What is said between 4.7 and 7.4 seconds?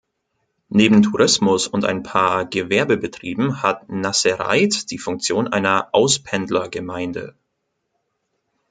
die Funktion einer Auspendlergemeinde.